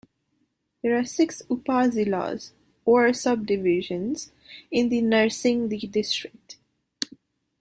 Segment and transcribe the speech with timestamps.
[0.81, 2.53] There are six upazilas,
[2.85, 4.31] or subdivisions,
[4.71, 6.57] in the Narsingdi district.